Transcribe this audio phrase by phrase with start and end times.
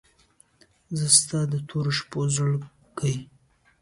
[0.97, 2.57] زه ستا دتوروتپوشپوپه زړه
[2.97, 3.13] کې